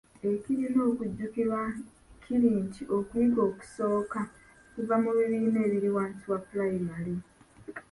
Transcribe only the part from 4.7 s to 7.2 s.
kuva mu bibiina ebiri wansi wa pulayimale.